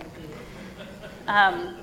[1.25, 1.75] Um,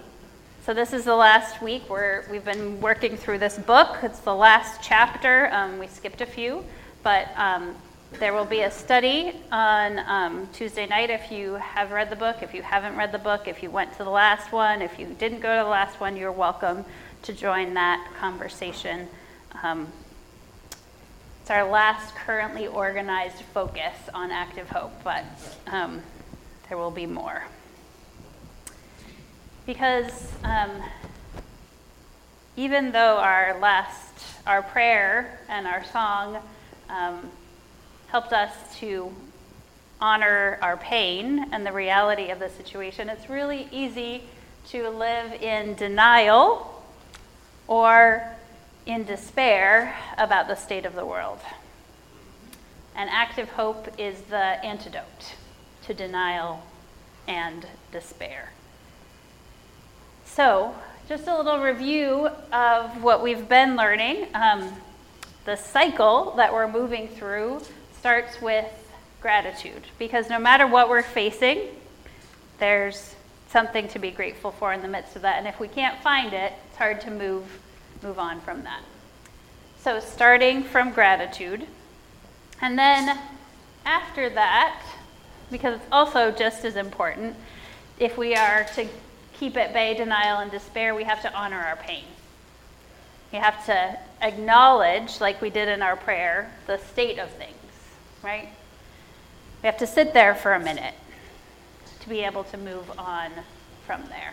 [0.64, 3.96] so this is the last week where we've been working through this book.
[4.04, 5.52] It's the last chapter.
[5.52, 6.64] Um, we skipped a few,
[7.02, 7.74] but um,
[8.20, 12.36] there will be a study on um, Tuesday night if you have read the book.
[12.40, 15.06] If you haven't read the book, if you went to the last one, if you
[15.18, 16.84] didn't go to the last one, you're welcome
[17.22, 19.08] to join that conversation.
[19.62, 19.88] Um,
[21.40, 25.24] it's our last currently organized focus on active hope, but
[25.68, 26.02] um,
[26.68, 27.44] there will be more.
[29.64, 30.70] Because um,
[32.56, 36.38] even though our last, our prayer and our song
[36.88, 37.30] um,
[38.08, 39.12] helped us to
[40.00, 44.24] honor our pain and the reality of the situation, it's really easy
[44.68, 46.82] to live in denial
[47.68, 48.36] or
[48.86, 51.40] in despair about the state of the world.
[52.94, 55.34] And active hope is the antidote
[55.82, 56.62] to denial
[57.28, 58.52] and despair.
[60.24, 60.74] So,
[61.08, 64.28] just a little review of what we've been learning.
[64.34, 64.72] Um,
[65.44, 67.60] the cycle that we're moving through
[67.98, 68.66] starts with
[69.20, 71.68] gratitude because no matter what we're facing,
[72.58, 73.14] there's
[73.50, 75.38] something to be grateful for in the midst of that.
[75.38, 77.44] And if we can't find it, it's hard to move
[78.06, 78.82] move on from that.
[79.80, 81.66] So starting from gratitude.
[82.60, 83.18] And then
[83.84, 84.82] after that,
[85.50, 87.36] because it's also just as important,
[87.98, 88.86] if we are to
[89.34, 92.04] keep at bay denial and despair, we have to honor our pain.
[93.32, 97.54] We have to acknowledge, like we did in our prayer, the state of things,
[98.22, 98.48] right?
[99.62, 100.94] We have to sit there for a minute
[102.00, 103.32] to be able to move on
[103.84, 104.32] from there.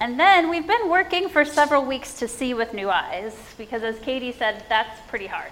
[0.00, 3.98] And then we've been working for several weeks to see with new eyes, because as
[3.98, 5.50] Katie said, that's pretty hard.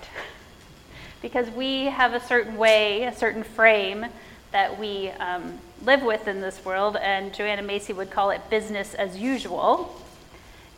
[1.22, 4.06] because we have a certain way, a certain frame
[4.52, 8.94] that we um, live with in this world, and Joanna Macy would call it business
[8.94, 10.00] as usual.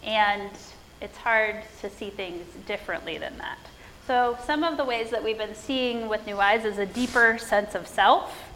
[0.02, 0.50] And
[1.02, 3.58] it's hard to see things differently than that.
[4.06, 7.36] So, some of the ways that we've been seeing with New Eyes is a deeper
[7.36, 8.47] sense of self,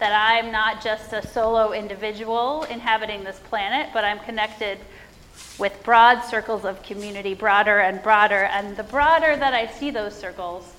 [0.00, 4.78] that I'm not just a solo individual inhabiting this planet, but I'm connected
[5.58, 8.44] with broad circles of community, broader and broader.
[8.44, 10.72] And the broader that I see those circles,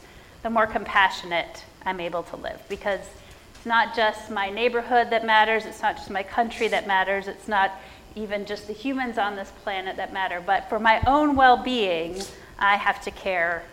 [0.44, 3.00] the more compassionate I'm able to live because
[3.56, 7.48] it's not just my neighborhood that matters, it's not just my country that matters, it's
[7.48, 7.80] not
[8.16, 12.22] even just the humans on this planet that matter, but for my own well being,
[12.58, 13.64] I have to care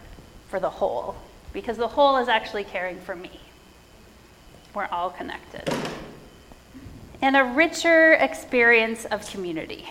[0.48, 1.16] for the whole
[1.52, 3.40] because the whole is actually caring for me.
[4.78, 5.68] We're all connected.
[7.20, 9.88] And a richer experience of community.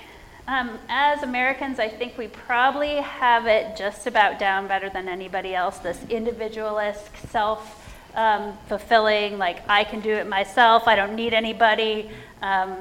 [0.47, 5.53] Um, as Americans, I think we probably have it just about down better than anybody
[5.53, 11.33] else this individualist, self um, fulfilling, like I can do it myself, I don't need
[11.33, 12.09] anybody.
[12.41, 12.77] Um,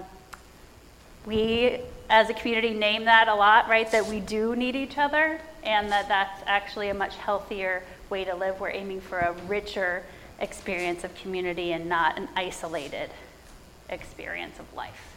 [1.27, 3.91] we, as a community, name that a lot, right?
[3.91, 8.37] That we do need each other, and that that's actually a much healthier way to
[8.37, 8.61] live.
[8.61, 10.05] We're aiming for a richer
[10.41, 13.11] experience of community and not an isolated
[13.89, 15.17] experience of life.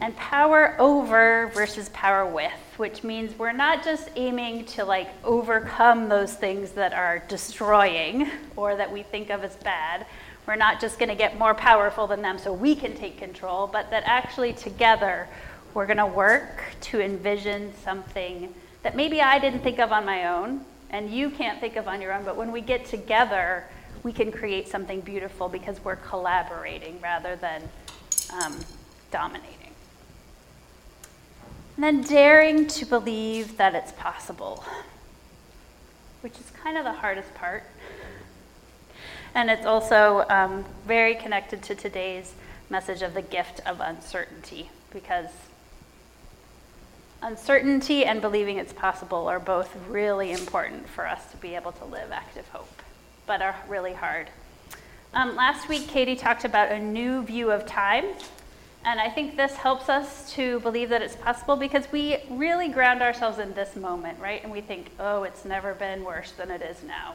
[0.00, 6.08] And power over versus power with, which means we're not just aiming to like overcome
[6.08, 10.06] those things that are destroying or that we think of as bad.
[10.46, 13.66] We're not just going to get more powerful than them so we can take control,
[13.66, 15.28] but that actually together
[15.74, 18.52] we're going to work to envision something
[18.82, 20.64] that maybe I didn't think of on my own
[20.94, 23.64] and you can't think of on your own, but when we get together,
[24.04, 27.62] we can create something beautiful because we're collaborating rather than
[28.32, 28.54] um,
[29.10, 29.72] dominating.
[31.76, 34.62] And then daring to believe that it's possible.
[36.24, 37.64] which is kind of the hardest part.
[39.34, 42.32] And it's also um, very connected to today's
[42.70, 45.28] message of the gift of uncertainty, because
[47.24, 51.84] uncertainty and believing it's possible are both really important for us to be able to
[51.86, 52.82] live active hope,
[53.26, 54.28] but are really hard.
[55.14, 58.04] Um, last week, Katie talked about a new view of time.
[58.84, 63.00] And I think this helps us to believe that it's possible because we really ground
[63.00, 64.42] ourselves in this moment, right?
[64.42, 67.14] And we think, oh, it's never been worse than it is now.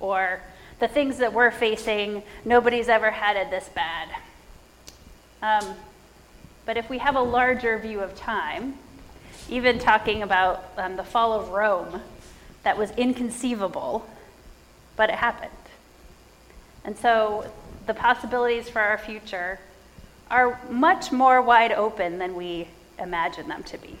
[0.00, 0.40] Or
[0.80, 4.08] the things that we're facing, nobody's ever had it this bad.
[5.40, 5.76] Um,
[6.66, 8.74] but if we have a larger view of time,
[9.48, 12.00] even talking about um, the fall of Rome,
[12.62, 14.06] that was inconceivable,
[14.96, 15.50] but it happened.
[16.84, 17.50] And so
[17.86, 19.58] the possibilities for our future
[20.30, 22.68] are much more wide open than we
[22.98, 23.96] imagine them to be.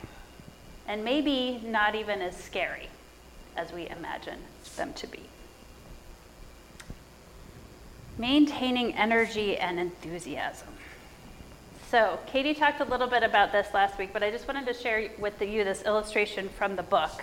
[0.86, 2.88] And maybe not even as scary
[3.56, 4.38] as we imagine
[4.76, 5.20] them to be.
[8.18, 10.71] Maintaining energy and enthusiasm.
[11.92, 14.72] So, Katie talked a little bit about this last week, but I just wanted to
[14.72, 17.22] share with you this illustration from the book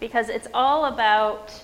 [0.00, 1.62] because it's all about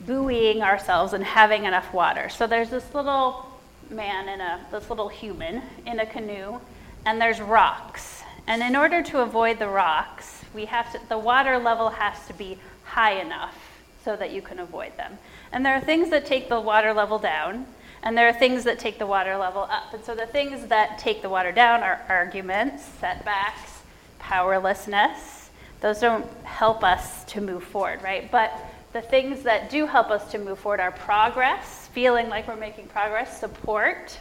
[0.00, 2.28] buoying ourselves and having enough water.
[2.28, 3.46] So, there's this little
[3.88, 6.58] man in a this little human in a canoe,
[7.06, 8.24] and there's rocks.
[8.48, 12.32] And in order to avoid the rocks, we have to the water level has to
[12.32, 13.56] be high enough
[14.04, 15.16] so that you can avoid them.
[15.52, 17.66] And there are things that take the water level down,
[18.02, 19.94] and there are things that take the water level up.
[19.94, 23.82] And so the things that take the water down are arguments, setbacks,
[24.18, 25.50] powerlessness.
[25.80, 28.28] Those don't help us to move forward, right?
[28.30, 28.52] But
[28.92, 32.88] the things that do help us to move forward are progress, feeling like we're making
[32.88, 34.18] progress, support,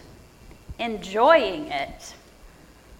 [0.77, 2.13] enjoying it,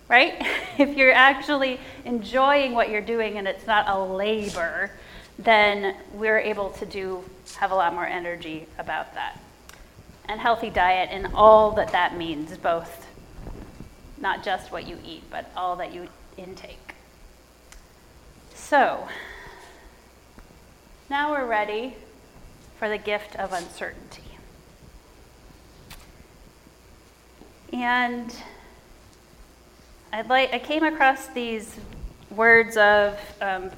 [0.10, 0.36] right?
[0.80, 4.92] if you're actually enjoying what you're doing and it's not a labor,
[5.38, 7.24] then we're able to do
[7.58, 9.40] have a lot more energy about that
[10.32, 13.06] and healthy diet and all that that means, both
[14.18, 16.08] not just what you eat, but all that you
[16.38, 16.96] intake.
[18.54, 19.10] So,
[21.10, 21.96] now we're ready
[22.80, 24.24] for the gift of uncertainty.
[27.74, 28.34] And
[30.14, 31.76] I'd like, I came across these
[32.30, 33.70] words of um,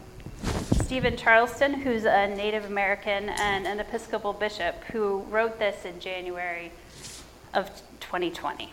[0.83, 6.73] Steven Charleston, who's a Native American and an Episcopal bishop, who wrote this in January
[7.53, 7.69] of
[8.01, 8.69] 2020.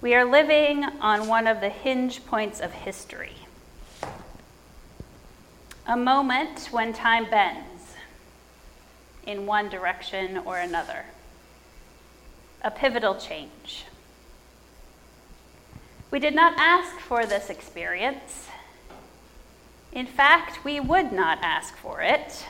[0.00, 3.36] We are living on one of the hinge points of history.
[5.86, 7.94] A moment when time bends
[9.24, 11.04] in one direction or another.
[12.62, 13.84] A pivotal change.
[16.16, 18.48] We did not ask for this experience.
[19.92, 22.46] In fact, we would not ask for it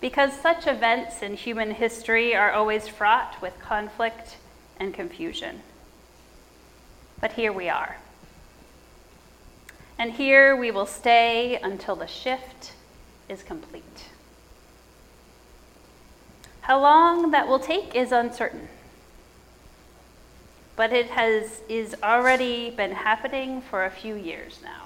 [0.00, 4.36] because such events in human history are always fraught with conflict
[4.78, 5.62] and confusion.
[7.20, 7.96] But here we are.
[9.98, 12.70] And here we will stay until the shift
[13.28, 14.10] is complete.
[16.60, 18.68] How long that will take is uncertain
[20.76, 24.82] but it has is already been happening for a few years now.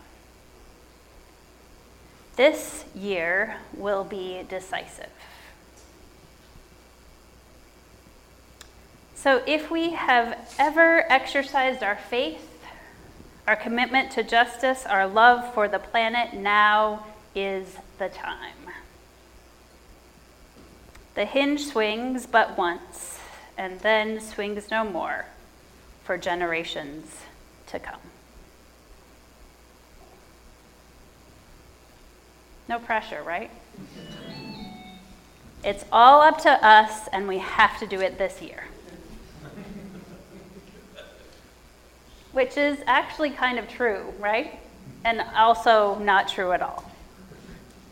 [2.36, 5.10] This year will be decisive.
[9.16, 12.64] So, if we have ever exercised our faith,
[13.46, 17.04] our commitment to justice, our love for the planet, now
[17.34, 18.54] is the time.
[21.14, 23.18] The hinge swings but once,
[23.58, 25.26] and then swings no more
[26.10, 27.06] for generations
[27.68, 28.00] to come.
[32.68, 33.48] No pressure, right?
[35.62, 38.64] It's all up to us, and we have to do it this year.
[42.32, 44.58] Which is actually kind of true, right?
[45.04, 46.90] And also not true at all.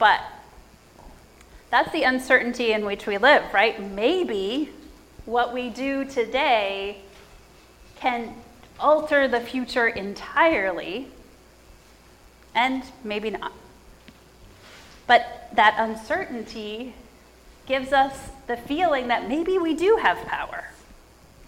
[0.01, 0.21] But
[1.71, 3.81] that's the uncertainty in which we live, right?
[3.81, 4.71] Maybe
[5.25, 7.03] what we do today
[8.00, 8.35] can
[8.78, 11.09] alter the future entirely,
[12.55, 13.52] and maybe not.
[15.07, 16.95] But that uncertainty
[17.67, 20.69] gives us the feeling that maybe we do have power.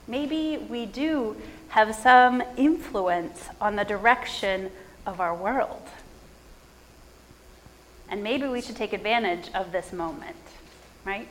[0.07, 1.37] Maybe we do
[1.69, 4.71] have some influence on the direction
[5.07, 5.89] of our world.
[8.09, 10.37] And maybe we should take advantage of this moment,
[11.05, 11.29] right?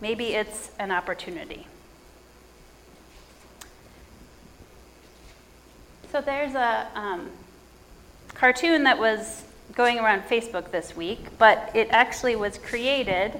[0.00, 1.66] Maybe it's an opportunity.
[6.10, 7.30] So there's a um,
[8.34, 13.38] cartoon that was going around Facebook this week, but it actually was created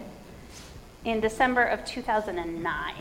[1.04, 2.94] in December of 2009.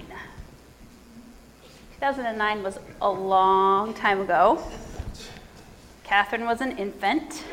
[1.94, 4.60] 2009 was a long time ago.
[6.04, 7.44] Catherine was an infant.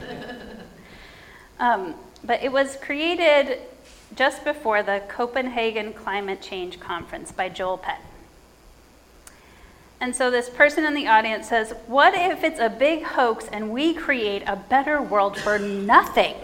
[1.58, 3.60] um, but it was created
[4.14, 8.02] just before the Copenhagen Climate Change Conference by Joel Pett.
[10.00, 13.70] And so this person in the audience says, What if it's a big hoax and
[13.70, 16.36] we create a better world for nothing?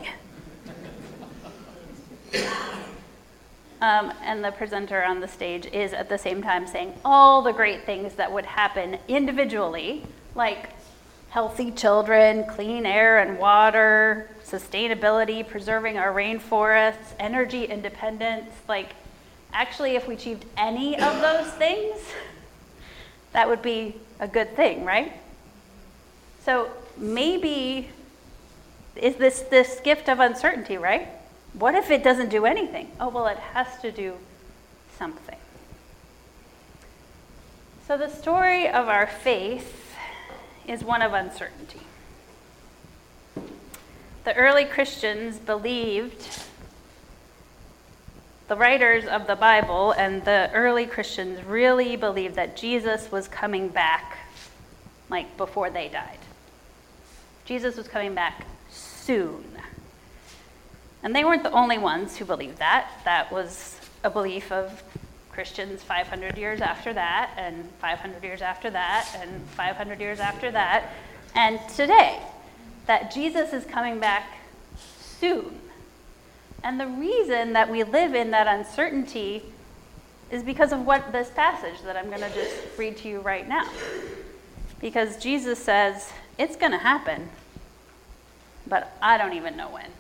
[3.80, 7.52] Um, and the presenter on the stage is at the same time saying all the
[7.52, 10.70] great things that would happen individually, like
[11.28, 18.50] healthy children, clean air and water, sustainability, preserving our rainforests, energy independence.
[18.68, 18.94] Like,
[19.52, 21.98] actually, if we achieved any of those things,
[23.34, 25.12] that would be a good thing, right?
[26.44, 27.90] So maybe
[28.96, 31.08] is this this gift of uncertainty, right?
[31.52, 32.90] What if it doesn't do anything?
[32.98, 34.14] Oh, well, it has to do
[34.98, 35.36] something.
[37.86, 39.94] So the story of our faith
[40.66, 41.80] is one of uncertainty.
[44.24, 46.44] The early Christians believed
[48.48, 53.68] the writers of the Bible and the early Christians really believed that Jesus was coming
[53.68, 54.18] back
[55.08, 56.18] like before they died.
[57.44, 59.44] Jesus was coming back soon.
[61.02, 62.90] And they weren't the only ones who believed that.
[63.04, 64.82] That was a belief of
[65.30, 70.92] Christians 500 years after that, and 500 years after that, and 500 years after that,
[71.34, 72.20] and today,
[72.86, 74.38] that Jesus is coming back
[75.00, 75.58] soon.
[76.64, 79.42] And the reason that we live in that uncertainty
[80.30, 83.46] is because of what this passage that I'm going to just read to you right
[83.46, 83.68] now.
[84.80, 87.28] Because Jesus says, it's going to happen,
[88.66, 89.90] but I don't even know when.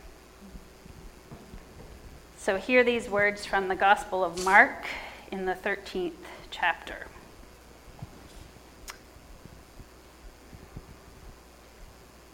[2.38, 4.86] So, hear these words from the Gospel of Mark
[5.30, 6.12] in the 13th
[6.50, 7.06] chapter.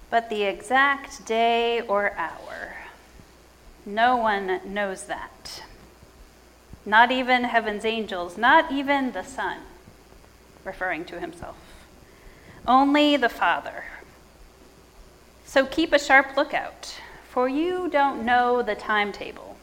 [0.08, 2.75] But the exact day or hour,
[3.94, 5.62] no one knows that.
[6.87, 9.59] Not even heaven's angels, not even the Son,
[10.64, 11.56] referring to himself.
[12.66, 13.85] Only the Father.
[15.44, 19.56] So keep a sharp lookout, for you don't know the timetable.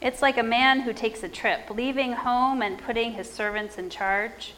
[0.00, 3.90] It's like a man who takes a trip, leaving home and putting his servants in
[3.90, 4.54] charge,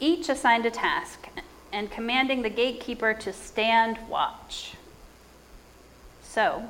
[0.00, 1.28] each assigned a task,
[1.70, 4.74] and commanding the gatekeeper to stand watch.
[6.22, 6.64] So,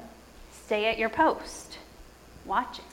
[0.64, 1.78] Stay at your post,
[2.46, 2.86] watching.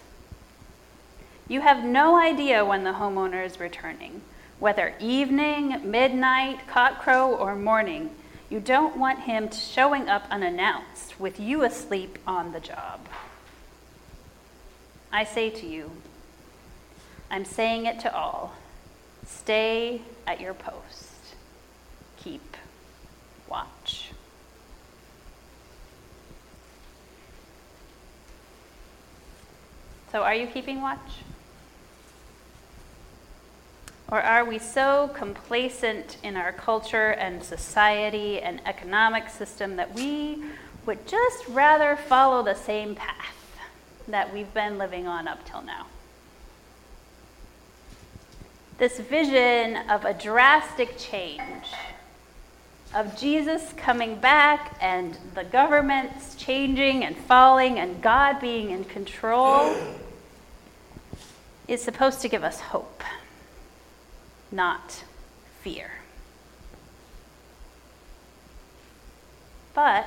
[1.48, 4.22] You have no idea when the homeowner is returning,
[4.60, 8.10] whether evening, midnight, cockcrow, or morning.
[8.50, 13.08] You don't want him showing up unannounced with you asleep on the job.
[15.10, 15.92] I say to you,
[17.30, 18.54] I'm saying it to all
[19.26, 21.36] stay at your post,
[22.18, 22.58] keep
[23.48, 24.12] watch.
[30.12, 31.00] So, are you keeping watch?
[34.10, 40.44] Or are we so complacent in our culture and society and economic system that we
[40.86, 43.56] would just rather follow the same path
[44.10, 45.88] that we've been living on up till now?
[48.80, 51.68] This vision of a drastic change
[52.94, 59.76] of Jesus coming back and the governments changing and falling and God being in control
[61.68, 63.04] is supposed to give us hope,
[64.52, 65.04] not
[65.62, 65.92] fear.
[69.74, 70.06] But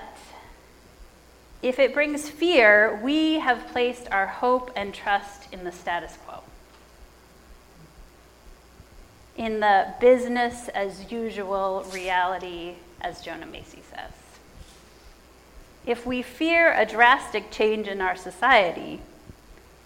[1.63, 6.43] if it brings fear, we have placed our hope and trust in the status quo
[9.37, 14.13] in the business as usual reality, as Joanna Macy says.
[15.87, 19.01] If we fear a drastic change in our society,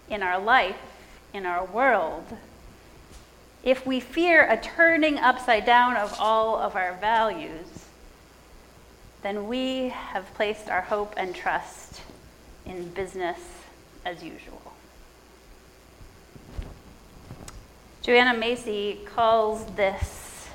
[0.09, 0.77] in our life,
[1.33, 2.25] in our world,
[3.63, 7.85] if we fear a turning upside down of all of our values,
[9.21, 12.01] then we have placed our hope and trust
[12.65, 13.39] in business
[14.05, 14.61] as usual.
[18.09, 20.47] Joanna Macy calls this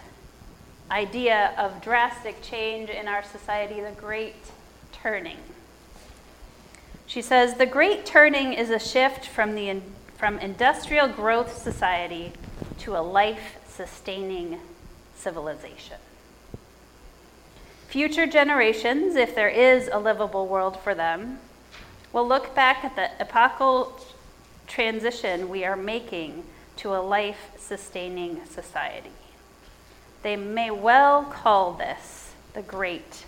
[0.91, 4.35] idea of drastic change in our society the great
[4.91, 5.37] turning.
[7.07, 9.81] She says the great turning is a shift from, the,
[10.19, 12.33] from industrial growth society
[12.79, 14.59] to a life sustaining
[15.15, 15.99] civilization.
[17.87, 21.39] future generations, if there is a livable world for them,
[22.13, 24.01] will look back at the epochal
[24.67, 26.43] transition we are making
[26.77, 29.11] to a life sustaining society.
[30.23, 33.25] They may well call this the Great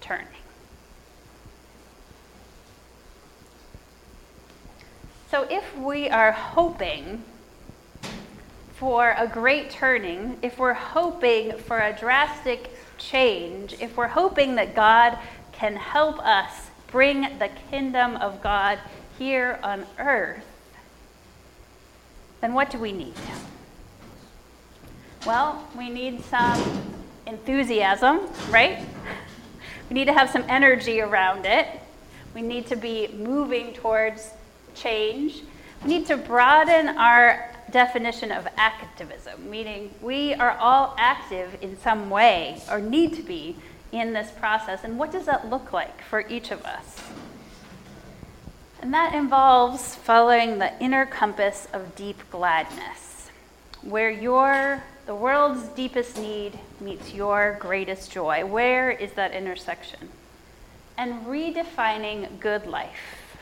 [0.00, 0.26] Turning.
[5.30, 7.24] So, if we are hoping
[8.74, 14.74] for a great turning, if we're hoping for a drastic change, if we're hoping that
[14.74, 15.18] God
[15.52, 18.78] can help us bring the kingdom of God
[19.18, 20.44] here on earth,
[22.40, 23.14] then what do we need?
[25.26, 26.94] Well, we need some
[27.26, 28.84] enthusiasm, right?
[29.88, 31.66] We need to have some energy around it.
[32.34, 34.30] We need to be moving towards
[34.74, 35.42] change.
[35.82, 42.10] We need to broaden our definition of activism, meaning we are all active in some
[42.10, 43.56] way or need to be
[43.92, 44.84] in this process.
[44.84, 47.00] And what does that look like for each of us?
[48.82, 53.30] And that involves following the inner compass of deep gladness,
[53.82, 58.44] where your the world's deepest need meets your greatest joy.
[58.44, 60.08] Where is that intersection?
[60.98, 63.36] And redefining good life.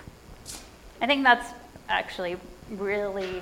[1.00, 1.50] I think that's
[1.88, 2.36] actually
[2.70, 3.40] really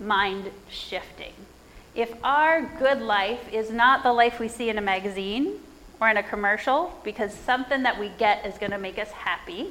[0.00, 1.32] mind shifting.
[1.94, 5.60] If our good life is not the life we see in a magazine
[6.00, 9.68] or in a commercial, because something that we get is going to make us happy,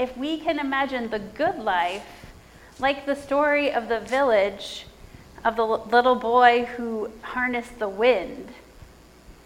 [0.00, 2.32] if we can imagine the good life,
[2.78, 4.86] like the story of the village
[5.44, 8.48] of the little boy who harnessed the wind,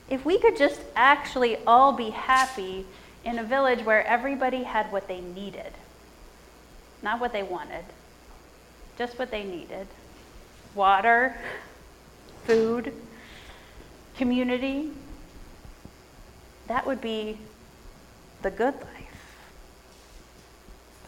[0.09, 2.87] if we could just actually all be happy
[3.25, 5.73] in a village where everybody had what they needed,
[7.03, 7.85] not what they wanted,
[8.97, 9.89] just what they needed
[10.77, 11.37] water,
[12.45, 12.93] food,
[14.17, 14.91] community,
[16.69, 17.39] that would be
[18.43, 18.94] the good life.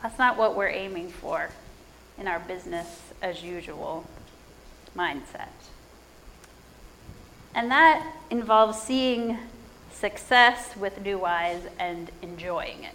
[0.07, 1.51] That's not what we're aiming for
[2.17, 2.87] in our business
[3.21, 4.05] as usual
[4.97, 5.49] mindset.
[7.57, 9.37] And that involves seeing
[9.93, 12.95] success with new eyes and enjoying it.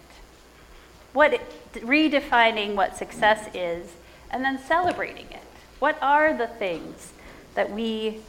[1.12, 1.38] What
[1.74, 3.92] redefining what success is
[4.30, 5.44] and then celebrating it.
[5.80, 7.12] What are the things
[7.54, 8.20] that we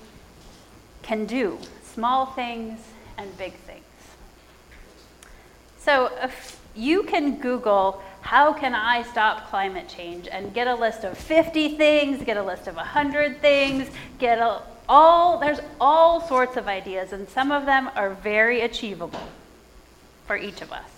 [1.03, 1.57] can do?
[1.85, 2.81] Small things
[3.17, 3.85] and big things.
[5.79, 11.03] So if you can Google, how can I stop climate change, and get a list
[11.03, 16.55] of 50 things, get a list of 100 things, get a, all, there's all sorts
[16.55, 19.27] of ideas, and some of them are very achievable
[20.25, 20.89] for each of us.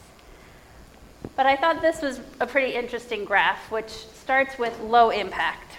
[1.35, 5.73] But I thought this was a pretty interesting graph, which starts with low impact,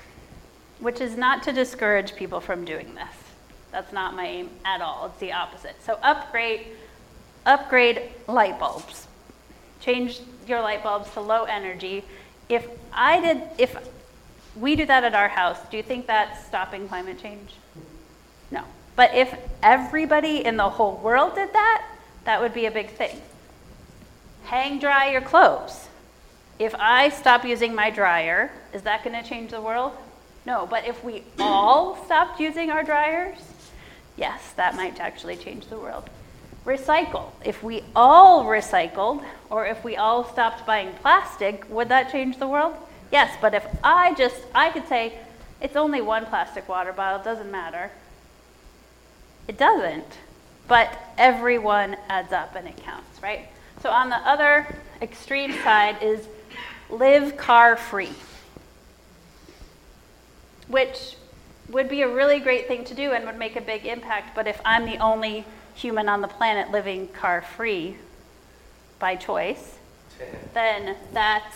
[0.81, 3.15] which is not to discourage people from doing this.
[3.71, 5.07] That's not my aim at all.
[5.07, 5.77] It's the opposite.
[5.83, 6.67] So upgrade
[7.47, 9.07] upgrade light bulbs.
[9.87, 12.05] Change your light bulbs to low energy.
[12.49, 13.75] If I did if
[14.57, 17.55] we do that at our house, do you think that's stopping climate change?
[18.51, 18.65] No.
[18.97, 21.87] But if everybody in the whole world did that,
[22.25, 23.23] that would be a big thing
[24.47, 25.89] hang dry your clothes.
[26.59, 29.93] If I stop using my dryer, is that going to change the world?
[30.47, 33.39] No, but if we all stopped using our dryers,
[34.17, 36.09] yes, that might actually change the world.
[36.67, 37.31] Recycle.
[37.45, 42.49] If we all recycled, or if we all stopped buying plastic, would that change the
[42.49, 42.75] world?
[43.13, 45.17] Yes, but if I just, I could say,
[45.61, 47.93] it's only one plastic water bottle, doesn't matter.
[49.47, 50.19] It doesn't,
[50.67, 53.47] but everyone adds up and it counts, right?
[53.81, 54.67] So on the other
[55.01, 56.27] extreme side is
[56.91, 58.13] live car free,
[60.67, 61.15] which
[61.69, 64.35] would be a really great thing to do and would make a big impact.
[64.35, 65.45] But if I'm the only
[65.77, 67.97] human on the planet living car free
[68.99, 69.79] by choice,
[70.55, 71.55] then that's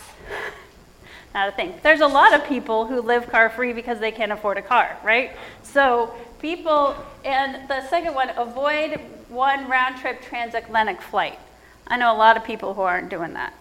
[1.34, 1.74] not a thing.
[1.82, 4.96] There's a lot of people who live car free because they can't afford a car,
[5.02, 5.32] right?
[5.62, 11.38] So people, and the second one, avoid one round trip transatlantic flight.
[11.86, 13.54] I know a lot of people who aren't doing that.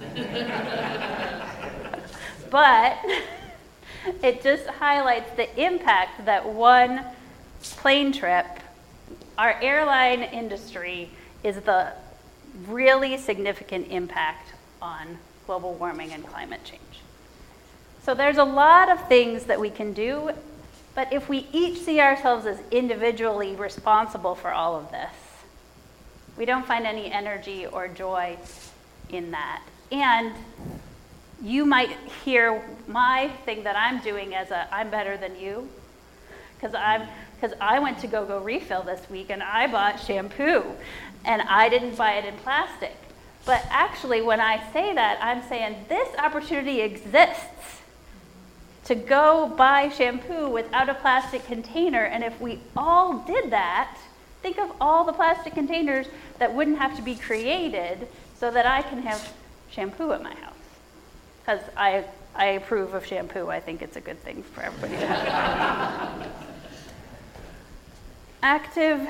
[2.50, 2.98] but
[4.22, 7.04] it just highlights the impact that one
[7.60, 8.46] plane trip,
[9.40, 11.08] our airline industry,
[11.42, 11.94] is the
[12.68, 16.82] really significant impact on global warming and climate change.
[18.02, 20.32] So there's a lot of things that we can do,
[20.94, 25.16] but if we each see ourselves as individually responsible for all of this,
[26.36, 28.36] we don't find any energy or joy
[29.08, 29.62] in that.
[29.90, 30.34] And
[31.42, 35.66] you might hear my thing that I'm doing as a I'm better than you.
[36.60, 37.08] because I'm
[37.40, 40.62] because I went to go go refill this week and I bought shampoo
[41.24, 42.96] and I didn't buy it in plastic.
[43.46, 47.80] But actually, when I say that, I'm saying this opportunity exists
[48.84, 52.04] to go buy shampoo without a plastic container.
[52.04, 53.96] And if we all did that,
[54.42, 56.06] think of all the plastic containers
[56.38, 58.06] that wouldn't have to be created
[58.38, 59.32] so that I can have
[59.70, 60.54] shampoo at my house.
[61.40, 63.48] Because I, I approve of shampoo.
[63.48, 64.96] I think it's a good thing for everybody.
[68.42, 69.06] Active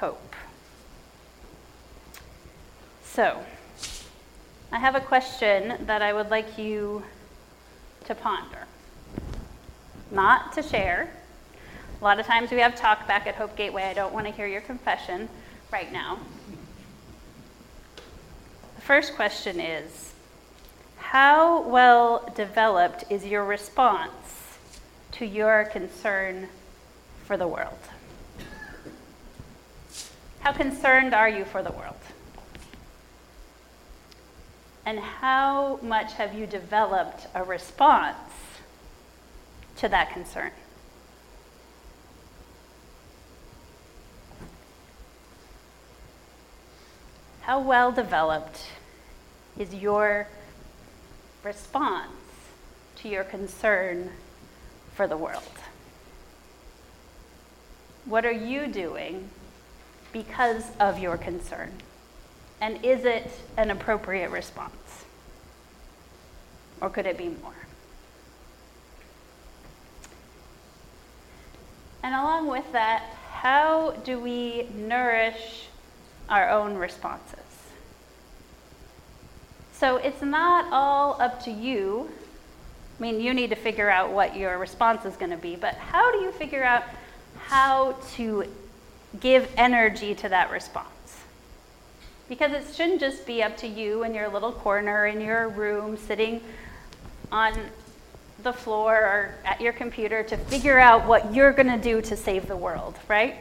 [0.00, 0.36] hope.
[3.04, 3.42] So,
[4.70, 7.02] I have a question that I would like you
[8.04, 8.66] to ponder.
[10.10, 11.08] Not to share.
[11.98, 13.84] A lot of times we have talk back at Hope Gateway.
[13.84, 15.30] I don't want to hear your confession
[15.72, 16.18] right now.
[18.74, 20.12] The first question is
[20.98, 24.58] How well developed is your response
[25.12, 26.48] to your concern
[27.24, 27.78] for the world?
[30.46, 31.96] How concerned are you for the world?
[34.84, 38.16] And how much have you developed a response
[39.78, 40.52] to that concern?
[47.40, 48.66] How well developed
[49.58, 50.28] is your
[51.42, 52.12] response
[52.98, 54.12] to your concern
[54.94, 55.42] for the world?
[58.04, 59.30] What are you doing
[60.16, 61.70] because of your concern?
[62.62, 65.04] And is it an appropriate response?
[66.80, 67.52] Or could it be more?
[72.02, 75.66] And along with that, how do we nourish
[76.30, 77.36] our own responses?
[79.74, 82.10] So it's not all up to you.
[82.98, 85.74] I mean, you need to figure out what your response is going to be, but
[85.74, 86.84] how do you figure out
[87.36, 88.46] how to
[89.20, 90.88] give energy to that response?
[92.28, 95.96] Because it shouldn't just be up to you in your little corner in your room
[95.96, 96.40] sitting
[97.30, 97.54] on
[98.42, 102.16] the floor or at your computer to figure out what you're going to do to
[102.16, 103.36] save the world, right?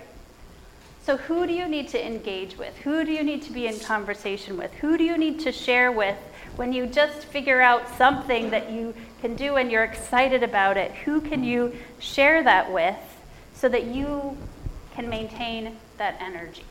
[1.04, 2.76] So, who do you need to engage with?
[2.78, 4.74] Who do you need to be in conversation with?
[4.76, 6.18] Who do you need to share with
[6.56, 10.92] when you just figure out something that you can do and you're excited about it?
[10.92, 12.98] Who can you share that with
[13.54, 14.36] so that you
[14.96, 16.66] can maintain that energy?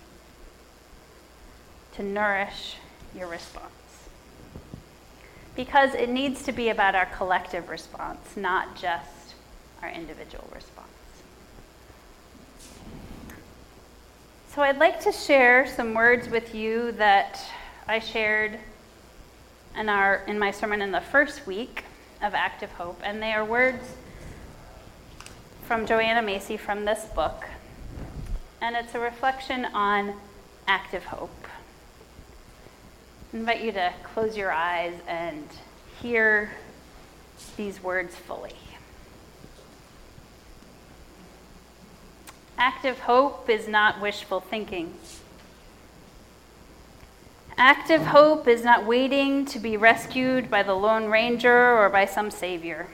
[1.95, 2.77] to nourish
[3.17, 3.71] your response.
[5.55, 9.35] Because it needs to be about our collective response, not just
[9.83, 10.89] our individual response.
[14.53, 17.41] So I'd like to share some words with you that
[17.87, 18.59] I shared
[19.79, 21.85] in, our, in my sermon in the first week
[22.23, 23.85] of Active Hope, and they are words
[25.67, 27.45] from Joanna Macy from this book.
[28.65, 30.15] And it's a reflection on
[30.67, 31.47] active hope.
[33.31, 35.45] I invite you to close your eyes and
[36.01, 36.51] hear
[37.59, 38.55] these words fully.
[42.57, 44.95] Active hope is not wishful thinking.
[47.59, 52.31] Active hope is not waiting to be rescued by the Lone Ranger or by some
[52.31, 52.87] savior.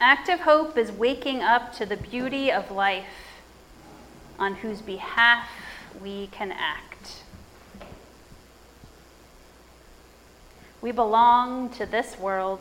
[0.00, 3.27] Active hope is waking up to the beauty of life
[4.38, 5.48] on whose behalf
[6.00, 7.22] we can act.
[10.80, 12.60] We belong to this world.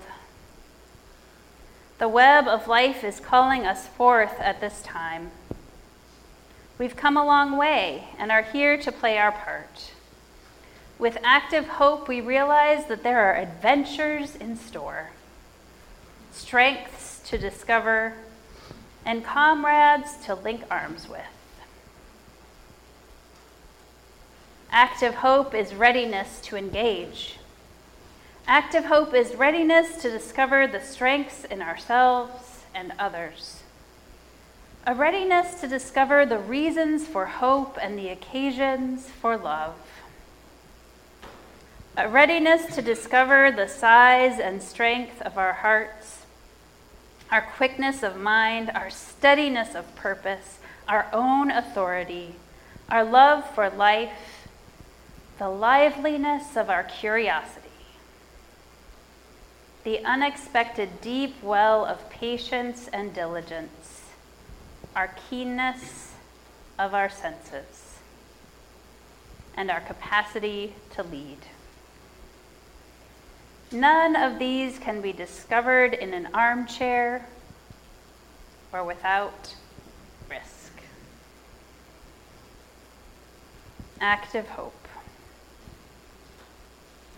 [2.00, 5.32] The web of life is calling us forth at this time.
[6.80, 9.92] We've come a long way and are here to play our part.
[11.00, 15.12] With active hope, we realize that there are adventures in store,
[16.32, 18.14] strengths to discover,
[19.06, 21.37] and comrades to link arms with.
[24.80, 27.40] Active hope is readiness to engage
[28.46, 33.64] Active hope is readiness to discover the strengths in ourselves and others.
[34.86, 39.74] A readiness to discover the reasons for hope and the occasions for love.
[41.98, 46.28] A readiness to discover the size and strength of our hearts,
[47.32, 52.36] our quickness of mind, our steadiness of purpose, our own authority,
[52.90, 54.37] our love for life,
[55.38, 57.68] the liveliness of our curiosity
[59.88, 64.02] the unexpected deep well of patience and diligence,
[64.94, 66.12] our keenness
[66.78, 68.00] of our senses,
[69.56, 71.38] and our capacity to lead.
[73.72, 77.26] None of these can be discovered in an armchair
[78.74, 79.56] or without
[80.30, 80.74] risk.
[84.02, 84.87] Active hope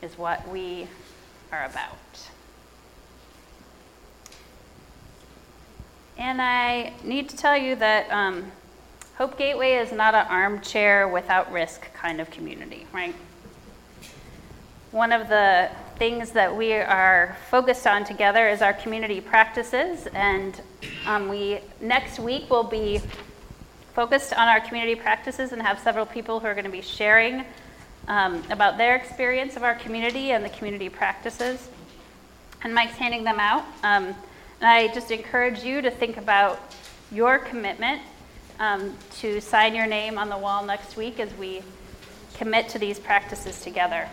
[0.02, 0.88] is what we
[1.52, 1.98] are about.
[6.18, 8.52] And I need to tell you that um,
[9.18, 13.16] Hope Gateway is not an armchair without risk kind of community, right?
[14.92, 20.60] One of the things that we are focused on together is our community practices, and
[21.06, 23.02] um, we next week will be
[23.94, 27.46] focused on our community practices and have several people who are going to be sharing
[28.10, 31.70] um, about their experience of our community and the community practices.
[32.64, 33.64] And Mike's handing them out.
[33.84, 34.14] Um,
[34.60, 36.60] and I just encourage you to think about
[37.12, 38.02] your commitment
[38.60, 41.62] um, to sign your name on the wall next week as we
[42.34, 44.10] commit to these practices together.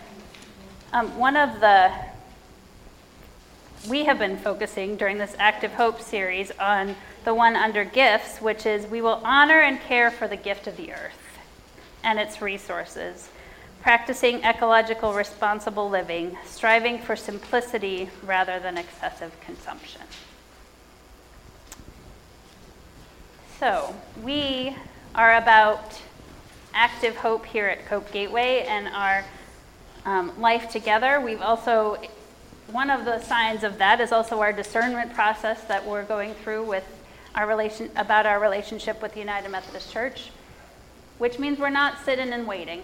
[0.93, 1.91] Um, one of the
[3.87, 8.65] we have been focusing during this Active Hope series on the one under gifts, which
[8.65, 11.37] is we will honor and care for the gift of the earth
[12.03, 13.29] and its resources,
[13.87, 20.01] practicing ecological responsible living, striving for simplicity rather than excessive consumption.
[23.61, 24.75] So, we
[25.15, 26.01] are about
[26.73, 29.23] active hope here at Hope Gateway and our
[30.03, 31.21] um, life together.
[31.21, 31.95] We've also,
[32.69, 36.65] one of the signs of that is also our discernment process that we're going through
[36.65, 36.83] with
[37.35, 40.31] our relation, about our relationship with the United Methodist Church,
[41.19, 42.83] which means we're not sitting and waiting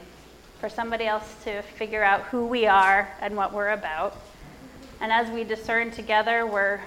[0.64, 4.16] for somebody else to figure out who we are and what we're about.
[5.02, 6.80] And as we discern together, we're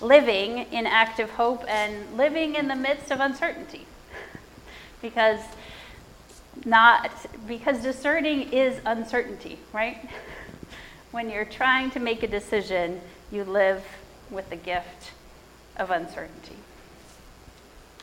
[0.00, 3.86] living in active hope and living in the midst of uncertainty.
[5.02, 5.38] because
[6.64, 7.12] not
[7.46, 10.10] because discerning is uncertainty, right?
[11.12, 13.84] when you're trying to make a decision, you live
[14.32, 15.12] with the gift
[15.76, 16.56] of uncertainty.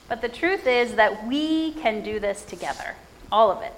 [0.08, 2.96] But the truth is that we can do this together,
[3.34, 3.74] all of it.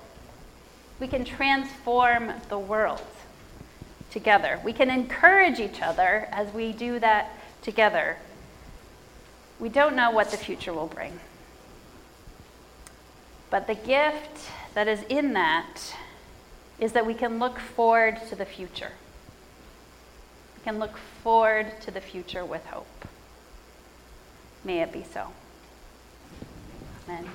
[1.00, 3.02] We can transform the world
[4.12, 4.60] together.
[4.64, 8.18] We can encourage each other as we do that together.
[9.60, 11.20] We don't know what the future will bring.
[13.50, 15.96] But the gift that is in that
[16.80, 18.92] is that we can look forward to the future.
[20.58, 23.08] We can look forward to the future with hope.
[24.64, 25.28] May it be so.
[27.08, 27.30] Amen.